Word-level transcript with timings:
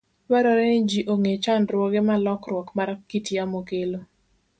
Dwarore 0.27 0.65
ni 0.71 0.79
ji 0.89 0.99
ong'e 1.13 1.33
chandruoge 1.43 2.01
ma 2.07 2.15
lokruok 2.25 2.67
mar 2.77 2.89
kit 3.09 3.25
yamo 3.35 3.59
kelo. 3.69 3.99